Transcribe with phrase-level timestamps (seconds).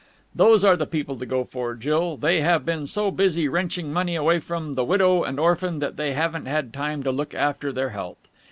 [0.33, 2.17] Those are the people to go for, Jill.
[2.17, 5.95] They have been so busy wrenching money away from the widow and the orphan that
[5.95, 8.17] they haven't had time to look after their health.